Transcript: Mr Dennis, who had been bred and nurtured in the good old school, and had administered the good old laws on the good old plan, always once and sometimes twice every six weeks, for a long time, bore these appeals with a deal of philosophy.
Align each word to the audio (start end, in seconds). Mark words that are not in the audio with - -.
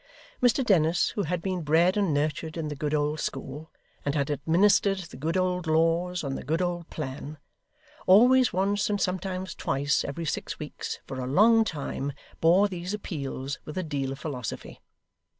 Mr 0.41 0.65
Dennis, 0.65 1.09
who 1.09 1.21
had 1.25 1.43
been 1.43 1.61
bred 1.61 1.95
and 1.95 2.11
nurtured 2.11 2.57
in 2.57 2.69
the 2.69 2.75
good 2.75 2.95
old 2.95 3.19
school, 3.19 3.69
and 4.03 4.15
had 4.15 4.31
administered 4.31 4.97
the 4.97 5.15
good 5.15 5.37
old 5.37 5.67
laws 5.67 6.23
on 6.23 6.33
the 6.33 6.41
good 6.43 6.59
old 6.59 6.89
plan, 6.89 7.37
always 8.07 8.51
once 8.51 8.89
and 8.89 8.99
sometimes 8.99 9.53
twice 9.53 10.03
every 10.03 10.25
six 10.25 10.57
weeks, 10.57 10.97
for 11.05 11.19
a 11.19 11.27
long 11.27 11.63
time, 11.63 12.13
bore 12.39 12.67
these 12.67 12.95
appeals 12.95 13.59
with 13.63 13.77
a 13.77 13.83
deal 13.83 14.11
of 14.11 14.17
philosophy. 14.17 14.81